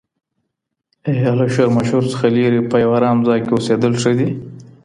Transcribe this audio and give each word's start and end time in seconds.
ایا 1.09 1.31
له 1.39 1.45
شورماشور 1.53 2.03
څخه 2.11 2.25
لیري 2.35 2.61
په 2.69 2.75
یو 2.83 2.91
ارام 2.97 3.17
ځای 3.27 3.39
کي 3.45 3.51
اوسېدل 3.53 3.93
ښه 4.01 4.11
دي؟ 4.19 4.29